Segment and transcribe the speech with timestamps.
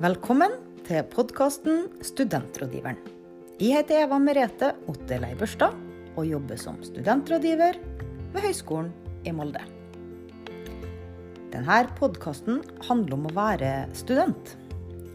[0.00, 0.54] Velkommen
[0.86, 2.96] til podkasten Studentrådgiveren.
[3.60, 5.76] Jeg heter Eva Merete Otterlei Børstad
[6.14, 7.76] og jobber som studentrådgiver
[8.32, 8.88] ved Høgskolen
[9.28, 9.60] i Molde.
[11.52, 14.56] Denne podkasten handler om å være student.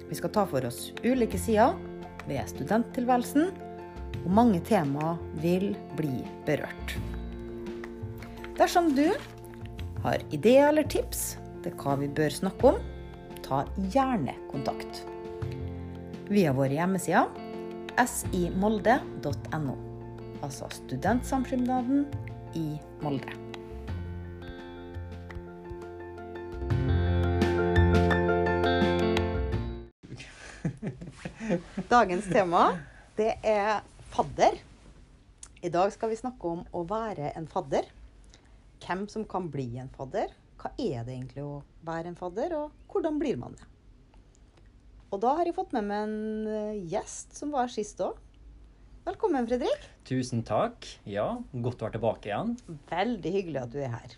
[0.06, 1.74] Vi skal ta for oss ulike sider
[2.30, 3.50] ved studenttilværelsen,
[4.22, 7.00] og mange temaer vil bli berørt.
[8.62, 9.08] Dersom du
[10.06, 11.32] har ideer eller tips
[11.66, 12.86] til hva vi bør snakke om,
[13.46, 15.06] ta gjerne kontakt.
[16.30, 17.30] Via våre hjemmesider
[18.10, 19.76] simolde.no,
[20.44, 22.06] altså Studentsamskipnaden
[22.58, 23.32] i Molde.
[31.94, 32.64] Dagens tema
[33.16, 34.58] det er fadder.
[35.62, 37.86] I dag skal vi snakke om å være en fadder.
[38.84, 40.34] Hvem som kan bli en fadder.
[40.66, 43.68] Hva er det egentlig å være en fadder, og hvordan blir man det?
[45.14, 48.16] Og da har jeg fått med meg en eh, gjest som var sist òg.
[49.06, 49.84] Velkommen, Fredrik.
[50.10, 50.88] Tusen takk.
[51.06, 52.56] Ja, godt å være tilbake igjen.
[52.90, 54.16] Veldig hyggelig at du er her.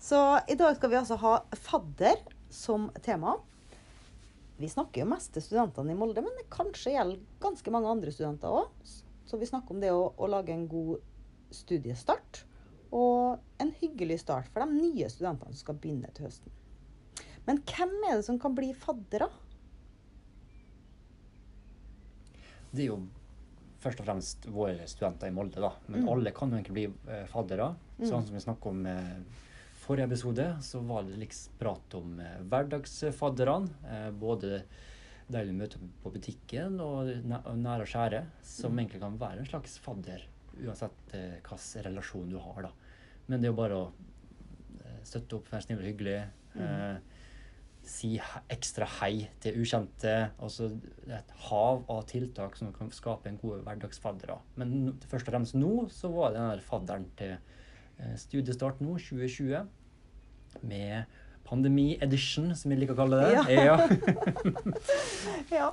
[0.00, 3.34] Så i dag skal vi altså ha fadder som tema.
[4.56, 8.16] Vi snakker jo mest til studentene i Molde, men det kanskje gjelder ganske mange andre
[8.16, 8.72] studenter òg.
[9.28, 11.04] Så vi snakker om det å, å, lage en god
[11.52, 12.46] studiestart.
[12.92, 16.52] Og en hyggelig start for de nye studentene som skal begynne til høsten.
[17.46, 19.30] Men hvem er det som kan bli faddere?
[22.72, 23.00] Det er jo
[23.82, 25.72] først og fremst våre studenter i Molde, da.
[25.88, 26.08] Men Mm.
[26.12, 27.74] alle kan jo egentlig bli eh, faddere.
[28.00, 29.24] Sånn som vi snakka om i
[29.82, 33.68] forrige episode, så var det liksom prat om eh, hverdagsfadderne.
[33.84, 34.62] Eh, både
[35.28, 39.78] de du møter på butikken og nære og skjære, som egentlig kan være en slags
[39.78, 40.22] fadder.
[40.62, 42.70] Uansett eh, hvilken relasjon du har, da.
[43.28, 43.88] Men det er jo bare å
[44.82, 46.18] eh, støtte opp, være snill og hyggelig.
[46.58, 46.96] Eh,
[47.82, 48.12] si
[48.52, 50.14] ekstra hei til ukjente.
[50.42, 50.70] Altså
[51.10, 54.36] et hav av tiltak som kan skape en god hverdagsfadder.
[54.60, 58.96] Men først og fremst nå så var det den der fadderen til eh, studiestart nå,
[59.02, 59.66] 2020.
[60.68, 63.56] Med pandemi-edition, som vi liker å kalle det.
[63.56, 63.72] Ja.
[63.72, 63.78] ja.
[65.58, 65.72] Ja,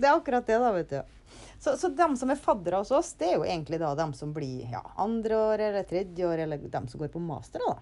[0.00, 1.16] det er akkurat det, da, vet du.
[1.60, 4.32] Så, så de som er faddere hos oss, det er jo egentlig da de som
[4.32, 7.76] blir ja, andre år eller tredje år, eller de som går på master, da.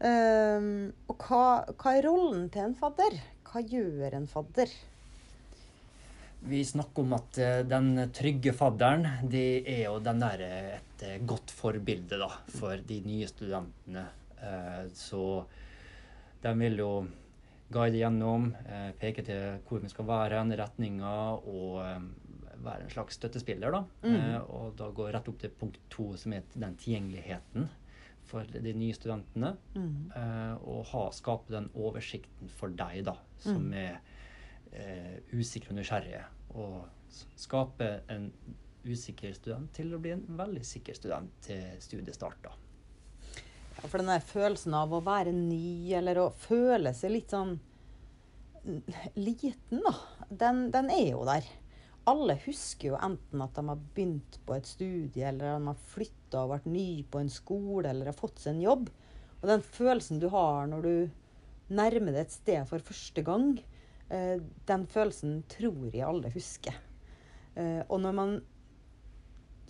[0.00, 0.68] Um,
[1.12, 1.44] og hva,
[1.76, 3.16] hva er rollen til en fadder?
[3.48, 4.72] Hva gjør en fadder?
[6.40, 11.02] Vi snakker om at eh, den trygge fadderen, det er jo den der eh, et
[11.04, 14.06] eh, godt forbilde da, for de nye studentene.
[14.96, 15.22] Så
[16.40, 16.92] de vil jo
[17.72, 22.00] guide gjennom, eh, peke til hvor vi skal være, retninger, og eh,
[22.64, 23.70] være en slags støttespiller.
[23.72, 23.84] da.
[24.02, 24.16] Mm.
[24.16, 27.68] Eh, Og da gå rett opp til punkt to, som er den tilgjengeligheten
[28.30, 29.56] for de nye studentene.
[29.76, 33.72] Eh, og ha, skape den oversikten for deg, da, som Mm.
[33.74, 34.00] er
[34.72, 36.24] eh, usikre og nysgjerrige.
[36.54, 36.84] Og
[37.36, 38.32] skape en
[38.86, 42.36] usikker student til å bli en veldig sikker student til studiestart.
[42.42, 42.50] da.
[43.86, 47.56] For den der følelsen av å være ny, eller å føle seg litt sånn
[49.16, 49.94] liten, da,
[50.28, 51.46] den, den er jo der.
[52.10, 55.86] Alle husker jo enten at de har begynt på et studie, eller at de har
[55.94, 58.90] flytta og vært ny på en skole, eller har fått seg en jobb.
[59.40, 60.94] Og den følelsen du har når du
[61.72, 63.52] nærmer deg et sted for første gang,
[64.10, 66.76] eh, den følelsen tror jeg alle husker.
[67.56, 68.34] Eh, og når man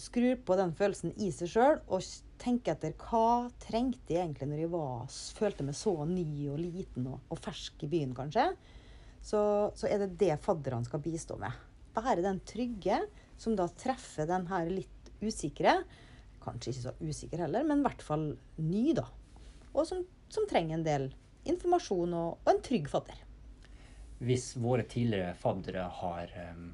[0.01, 2.01] skrur på den følelsen i seg sjøl og
[2.41, 7.09] tenker etter hva trengte jeg egentlig når jeg var, følte meg så ny og liten
[7.11, 8.47] og, og fersk i byen, kanskje,
[9.21, 9.41] så,
[9.77, 11.53] så er det det fadderne skal bistå med.
[11.97, 13.03] Være den trygge
[13.41, 15.81] som da treffer den her litt usikre.
[16.41, 18.31] Kanskje ikke så usikker heller, men i hvert fall
[18.61, 19.05] ny, da.
[19.75, 21.11] Og som, som trenger en del
[21.51, 23.21] informasjon og, og en trygg fadder.
[24.25, 26.71] Hvis våre tidligere faddere har em,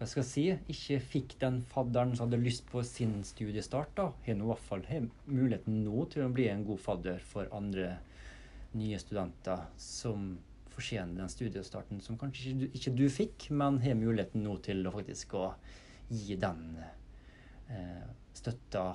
[0.00, 0.42] hva skal jeg si,
[0.72, 4.64] ikke fikk den fadderen som hadde lyst på sin studiestart, da, har nå i hvert
[4.64, 4.86] fall
[5.28, 7.98] muligheten nå til å bli en god fadder for andre
[8.80, 10.30] nye studenter som
[10.72, 14.80] fortjener den studiestarten som kanskje ikke du, ikke du fikk, men har muligheten nå til
[14.88, 15.44] å faktisk å
[16.08, 16.62] gi den
[17.68, 18.06] eh,
[18.40, 18.86] støtta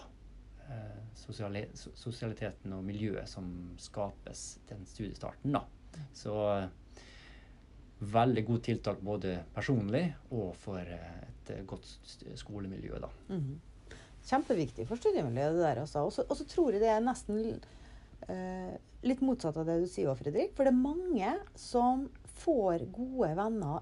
[0.65, 5.53] eh, sosiali sosialiteten og miljøet som skapes den studiestarten.
[5.53, 5.61] da.
[6.17, 6.65] Så eh,
[8.01, 11.87] veldig godt tiltak både personlig og for eh, et eh, godt
[12.35, 12.99] skolemiljø.
[12.99, 13.09] da.
[13.29, 13.55] Mhm.
[14.25, 15.81] Kjempeviktig for studiemiljøet, det der.
[15.83, 16.05] også.
[16.29, 17.61] Og så- tror jeg det er nesten
[18.27, 20.55] eh, litt motsatt av det du sier, Fredrik.
[20.55, 22.09] For det er mange som
[22.41, 23.81] får gode venner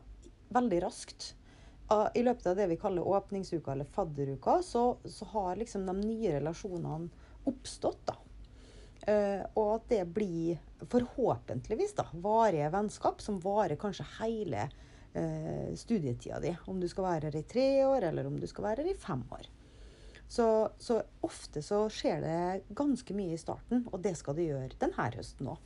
[0.51, 1.33] veldig raskt.
[2.15, 6.31] I løpet av det vi kaller åpningsuka eller fadderuka, så, så har liksom de nye
[6.39, 7.09] relasjonene
[7.45, 7.99] oppstått.
[8.05, 8.15] da.
[9.07, 14.69] Eh, og at det blir forhåpentligvis da, varige vennskap som varer kanskje hele
[15.13, 16.53] eh, studietida di.
[16.71, 18.99] Om du skal være her i tre år, eller om du skal være her i
[18.99, 19.49] fem år.
[20.33, 20.45] Så,
[20.79, 22.37] så ofte så skjer det
[22.79, 25.59] ganske mye i starten, og det skal det gjøre denne høsten òg.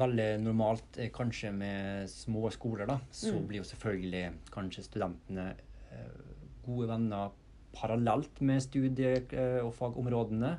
[0.00, 3.46] Veldig normalt eh, kanskje med små skoler, da, så Mm.
[3.50, 4.24] blir jo selvfølgelig
[4.54, 5.50] kanskje studentene
[6.64, 7.32] gode venner
[7.74, 10.54] parallelt med studie- og fagområdene.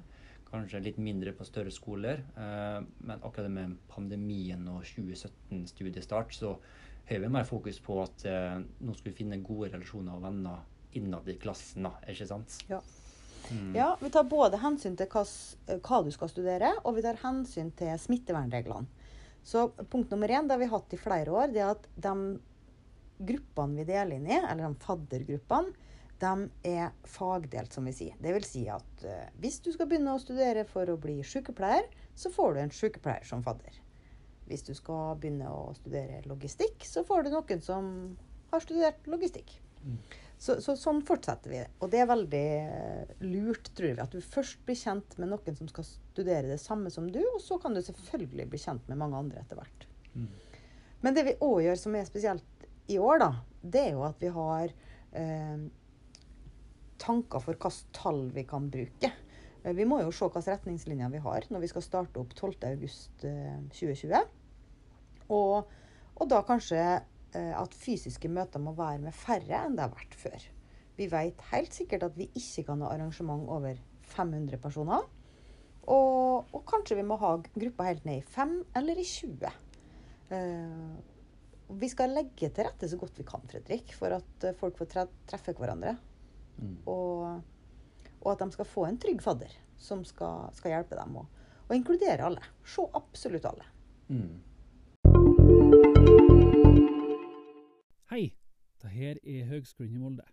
[0.54, 2.22] Kanskje litt mindre på større skoler.
[2.38, 6.54] Eh, men akkurat med pandemien og 2017-studiestart, så
[7.10, 10.62] har vi mer fokus på at eh, nå skal vi finne gode relasjoner og venner
[10.94, 12.60] innad i klassen, da, ikke sant?
[12.70, 12.80] Ja.
[13.52, 13.74] Mm.
[13.76, 15.26] Ja, Vi tar både hensyn til hva,
[15.84, 19.02] hva du skal studere, og vi tar hensyn til smittevernreglene.
[19.44, 22.14] Så punkt nummer én, det har vi hatt i flere år, det er at de
[23.28, 25.90] gruppene vi deler inn i, eller de faddergruppene,
[26.24, 28.18] de er fagdelt, som vi sier.
[28.24, 31.90] Det vil si at uh, hvis du skal begynne å studere for å bli sykepleier,
[32.16, 33.80] så får du en sykepleier som fadder.
[34.48, 37.90] Hvis du skal begynne å studere logistikk, så får du noen som
[38.54, 39.56] har studert logistikk.
[39.84, 39.98] Mm.
[40.44, 41.60] Så, så sånn fortsetter vi.
[41.80, 45.56] Og det er veldig eh, lurt, tror vi, at du først blir kjent med noen
[45.56, 49.00] som skal studere det samme som du, og så kan du selvfølgelig bli kjent med
[49.00, 49.88] mange andre etter hvert.
[50.18, 50.28] Mm.
[51.06, 53.30] Men det vi òg gjør som er spesielt i år, da,
[53.64, 54.76] det er jo at vi har
[55.16, 55.64] eh,
[57.04, 59.12] tanker for hvilke tall vi kan bruke.
[59.64, 64.24] Eh, Vi må jo se hvilke retningslinjer vi har når vi skal starte opp 12.8.2020.
[65.34, 65.56] Og,
[66.16, 70.16] og da kanskje eh, at fysiske møter må være med færre enn det har vært
[70.20, 70.42] før.
[70.98, 73.80] Vi vet helt sikkert at vi ikke kan ha arrangement over
[74.14, 75.02] 500 personer.
[75.84, 79.50] Og, og kanskje vi må ha grupper helt ned i 5 eller i 20.
[80.34, 80.94] Uh,
[81.80, 84.90] vi skal legge til rette så godt vi kan, Fredrik, for at eh, folk får
[84.92, 85.96] tre treffe hverandre.
[86.58, 86.78] Mm.
[86.86, 87.42] Og,
[88.22, 91.16] og at de skal få en trygg fadder som skal, skal hjelpe dem.
[91.22, 91.28] Og,
[91.68, 92.44] og inkludere alle.
[92.66, 93.68] Se absolutt alle.
[94.08, 94.42] Mm.
[98.14, 98.34] Hei,
[98.82, 100.26] det her er Høgskolen i Molde.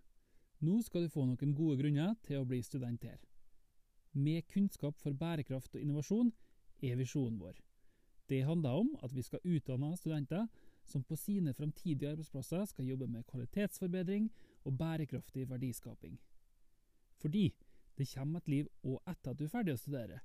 [0.61, 3.19] Nå skal du få noen gode grunner til å bli student her.
[4.13, 6.33] Med kunnskap for bærekraft og innovasjon
[6.85, 7.55] er visjonen vår.
[8.29, 10.45] Det handler om at vi skal utdanne studenter
[10.85, 14.29] som på sine framtidige arbeidsplasser skal jobbe med kvalitetsforbedring
[14.65, 16.19] og bærekraftig verdiskaping.
[17.21, 17.55] Fordi
[17.99, 20.21] det kommer et liv òg etter at du er ferdig å studere,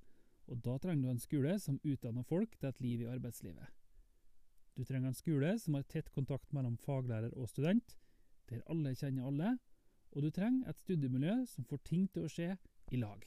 [0.48, 3.72] og da trenger du en skole som utdanner folk til et liv i arbeidslivet.
[4.76, 7.98] Du trenger en skole som har tett kontakt mellom faglærer og student,
[8.50, 9.56] der alle kjenner alle,
[10.12, 12.54] og du trenger et studiemiljø som får ting til å skje
[12.92, 13.24] i lag.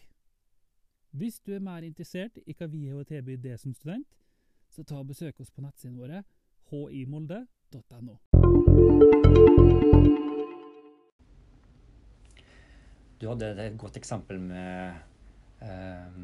[1.10, 4.08] Hvis du er mer interessert i hva vi har å tilby deg som student,
[4.68, 6.24] så ta og besøk oss på nettsidene våre
[6.68, 8.18] himolde.no.
[13.18, 14.94] Du hadde et godt eksempel med,
[15.60, 16.18] eh,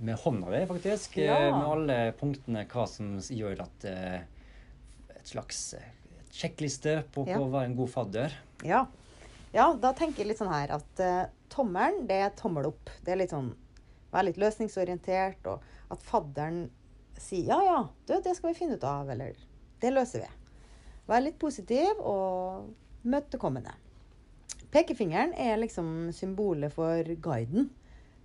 [0.00, 1.16] med hånda di, faktisk.
[1.18, 1.36] Ja.
[1.48, 4.20] eh, Med alle punktene, hva som gjør at eh,
[5.18, 5.88] Et slags eh,
[6.32, 7.38] sjekkliste på Ja.
[7.40, 8.36] å være en god fadder.
[8.64, 8.86] Ja.
[9.52, 12.90] ja, da tenker jeg litt sånn her at uh, tommelen, det er tommel opp.
[13.04, 13.54] Det er litt sånn
[14.12, 15.60] Være litt løsningsorientert, og
[15.92, 16.70] at fadderen
[17.20, 19.34] sier ja, ja, du, det skal vi finne ut av, eller
[19.82, 20.30] det løser vi.
[21.10, 22.70] Være litt positiv og
[23.04, 23.74] møtekommende.
[24.74, 27.70] Pekefingeren er liksom symbolet for guiden.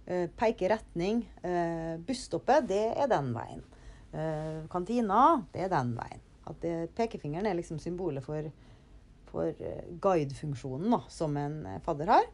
[0.05, 1.23] Eh, peke retning.
[1.43, 3.63] Eh, busstoppet, det er den veien.
[4.11, 6.23] Eh, kantina, det er den veien.
[6.43, 8.49] At det, pekefingeren er liksom symbolet for,
[9.31, 12.27] for eh, guidefunksjonen da, som en eh, fadder har.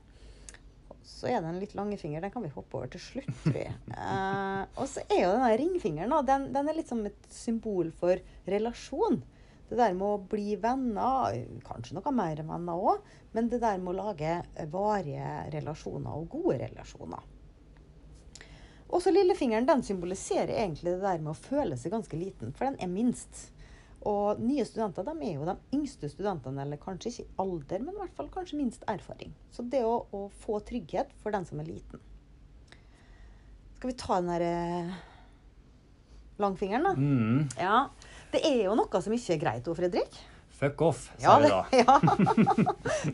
[1.05, 2.21] Så er det en litt lange finger.
[2.25, 3.75] Den kan vi hoppe over til slutt, tror jeg.
[3.99, 7.93] Eh, og så er jo denne ringfingeren da, den, den er litt som et symbol
[7.99, 8.17] for
[8.49, 9.21] relasjon.
[9.69, 11.35] Det der med å bli venner,
[11.65, 13.03] kanskje noe mer enn venner òg,
[13.35, 14.39] men det der med å lage
[14.73, 17.27] varige relasjoner og gode relasjoner.
[18.89, 22.79] Også lillefingeren den symboliserer egentlig det der med å føle seg ganske liten, for den
[22.81, 23.51] er minst.
[24.09, 27.93] Og nye studenter de er jo de yngste studentene, eller kanskje ikke i alder, men
[27.93, 29.35] i hvert fall kanskje minst erfaring.
[29.53, 32.01] Så det å, å få trygghet for den som er liten.
[33.77, 34.95] Skal vi ta den der eh,
[36.41, 36.95] langfingeren, da?
[36.97, 37.45] Mm.
[37.59, 37.75] Ja.
[38.33, 40.19] Det er jo noe som ikke er greit, Å Fredrik.
[40.59, 41.61] Fuck off, Ja, sa vi da.
[41.81, 41.95] ja.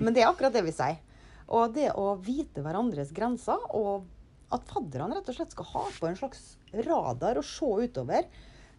[0.02, 0.98] Men det er akkurat det vi sier.
[1.46, 4.08] Og det å vite hverandres grenser, og
[4.54, 6.56] at fadderne rett og slett skal ha på en slags
[6.88, 8.28] radar og se utover.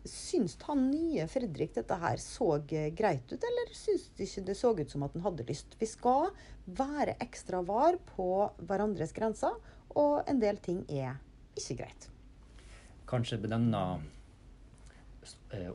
[0.06, 4.70] Syns han nye Fredrik dette her så greit ut, eller syns det ikke det så
[4.76, 5.74] ut som at han hadde lyst?
[5.80, 6.30] Vi skal
[6.66, 8.28] være ekstra var på
[8.66, 9.56] hverandres grenser,
[9.94, 11.16] og en del ting er
[11.58, 12.06] ikke greit.
[13.06, 14.06] Kanskje eh,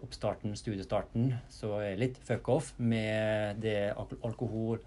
[0.04, 3.94] oppstarten, studiestarten, så er litt fuck off med det
[4.24, 4.80] alkohol,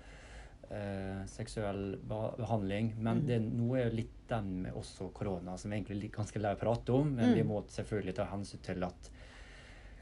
[0.71, 2.95] eh, seksuell behandling.
[2.99, 3.27] Men Mm.
[3.27, 6.59] det, nå er litt den med også korona som vi egentlig er ganske lei å
[6.59, 7.15] prate om.
[7.17, 7.49] Men vi Mm.
[7.49, 9.11] må selvfølgelig ta hensyn til at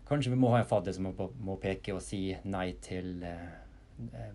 [0.07, 3.49] kanskje vi må ha en fadder som må, må peke og si nei til eh,
[4.15, 4.33] eh,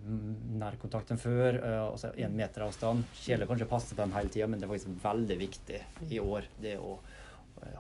[0.58, 1.58] nærkontakt enn før.
[1.64, 3.04] Uh, altså én meter avstand.
[3.14, 5.82] Kjedelig kanskje passe på dem hele tida, men det er faktisk veldig viktig
[6.12, 6.44] i år.
[6.62, 7.17] Det å eh,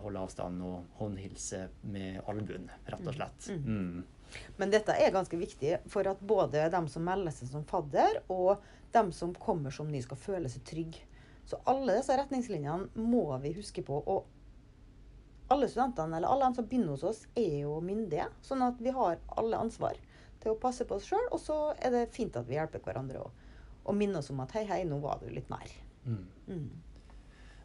[0.01, 3.49] holde avstand og håndhilse med albuen, rett og slett.
[3.49, 3.67] Mm.
[3.67, 4.37] Mm.
[4.59, 8.63] Men dette er ganske viktig for at både dem som melder seg som fadder, og
[8.95, 11.05] dem som kommer som ny, skal føle seg trygge.
[11.47, 14.01] Så alle disse retningslinjene må vi huske på.
[14.03, 18.27] Og alle studentene, eller alle de som begynner hos oss, er jo myndige.
[18.43, 19.99] Sånn at vi har alle ansvar
[20.43, 21.29] til å passe på oss sjøl.
[21.31, 23.45] Og så er det fint at vi hjelper hverandre òg.
[23.87, 25.71] Og minner oss om at hei, hei, nå var du litt nær.
[26.03, 26.25] Mm.
[26.51, 26.67] Mm.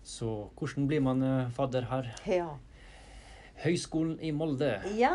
[0.02, 2.10] Så hvordan blir man eh, fadder her?
[2.26, 2.50] Ja.
[3.62, 4.74] Høgskolen i Molde.
[4.98, 5.14] Ja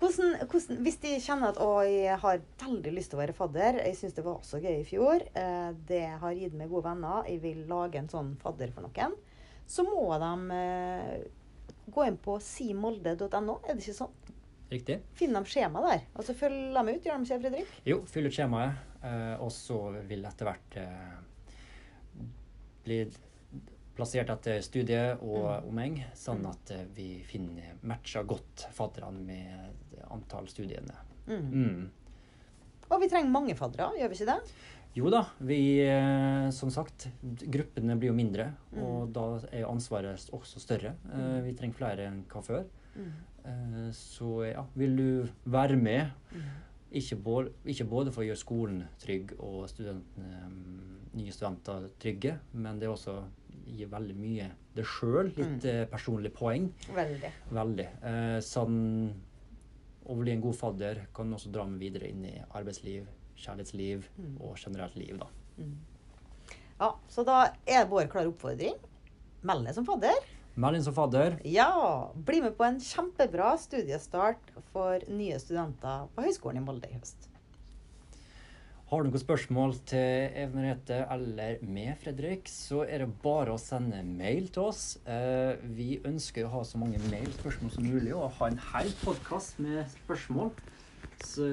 [0.00, 3.78] hvordan, hvordan, Hvis de kjenner at å, jeg har veldig lyst til å være fadder
[3.84, 5.22] Jeg syns det var så gøy i fjor.
[5.38, 7.28] Eh, det har gitt meg gode venner.
[7.30, 9.14] Jeg vil lage en sånn fadder for noen.
[9.70, 11.16] Så må de eh,
[11.92, 13.60] gå inn på simolde.no.
[13.62, 14.18] Er det ikke sånn?
[14.72, 15.02] Riktig?
[15.14, 16.06] Finn dem skjema der.
[16.16, 17.04] Og så følg dem ut.
[17.04, 17.74] Gjør de ikke det, Fredrik?
[17.86, 18.88] Jo, fyll ut skjemaet.
[19.42, 19.76] og så
[20.08, 20.76] vil etter hvert
[22.82, 23.04] bli
[23.96, 25.68] plassert etter studiet og Mm.
[25.68, 26.50] omheng, sånn Mm.
[26.50, 29.70] at eh, vi finner matcher godt fadderne med
[30.10, 30.94] antall studiene.
[31.26, 31.50] Mm.
[31.52, 31.90] Mm.
[32.90, 34.52] Og vi trenger mange faddere, gjør vi ikke det?
[34.94, 37.08] Jo da, vi eh, Som sagt,
[37.50, 38.82] gruppene blir jo mindre, Mm.
[38.82, 40.94] og da er ansvaret også større.
[41.12, 41.44] Eh, Mm.
[41.44, 42.64] vi trenger flere enn hva før.
[43.92, 46.10] Så ja, vil du være med.
[46.92, 50.50] Ikke både, ikke både for å gjøre skolen trygg og studentene,
[51.14, 53.14] nye studenter trygge, men det er også
[53.72, 55.32] gir veldig mye det sjøl.
[55.36, 55.90] Litt mm.
[55.92, 56.70] personlig poeng.
[56.96, 57.32] Veldig.
[57.52, 57.88] Veldig.
[58.10, 58.80] Eh, sånn
[60.02, 63.06] å bli en god fadder kan også dra meg videre inn i arbeidsliv,
[63.38, 64.36] kjærlighetsliv Mm.
[64.40, 65.28] og generelt liv, da.
[65.58, 65.76] Mm.
[66.80, 68.74] Ja, så da er vår klare oppfordring
[69.46, 70.18] meld deg som fadder.
[70.54, 71.38] Meld inn som fadder.
[71.48, 76.98] Ja, bli med på en kjempebra studiestart for nye studenter på Høgskolen i Molde i
[76.98, 77.31] høst.
[78.92, 83.60] Har du noen spørsmål til Even Merete eller meg, Fredrik, så er det bare å
[83.60, 84.82] sende mail til oss.
[85.08, 89.62] Eh, vi ønsker å ha så mange mailspørsmål som mulig, og ha en hel podkast
[89.64, 90.52] med spørsmål.
[91.24, 91.48] Så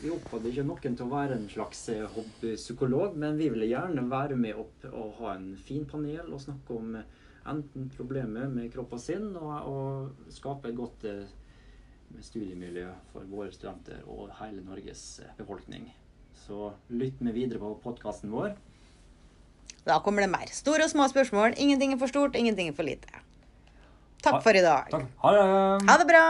[0.00, 4.08] vi oppfordrer ikke noen til å være en slags eh, hobbypsykolog, men vi vil gjerne
[4.10, 7.16] være med opp og ha en fin panel og snakke om eh,
[7.54, 11.22] enten problemer med kropp og sinn, og, og skape et godt eh,
[12.18, 15.92] studiemiljø for våre studenter og hele Norges eh, befolkning.
[16.34, 18.54] Så lytt med videre på podkasten vår.
[19.86, 20.46] Da kommer det mer.
[20.52, 21.54] Store og små spørsmål.
[21.56, 23.08] Ingenting er for stort, ingenting er for lite.
[24.20, 24.84] Takk ha, for i dag.
[24.92, 25.06] Takk.
[25.24, 25.44] Ha det.
[25.88, 26.24] Ha det bra.